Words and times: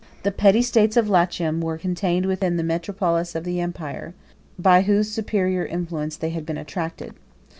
The 0.23 0.31
petty 0.31 0.63
states 0.63 0.97
of 0.97 1.09
Latium 1.09 1.61
were 1.61 1.77
contained 1.77 2.25
within 2.25 2.57
the 2.57 2.63
metropolis 2.63 3.35
of 3.35 3.43
the 3.43 3.59
empire, 3.59 4.15
by 4.57 4.81
whose 4.81 5.11
superior 5.11 5.63
influence 5.63 6.17
they 6.17 6.31
had 6.31 6.43
been 6.43 6.57
attracted. 6.57 7.13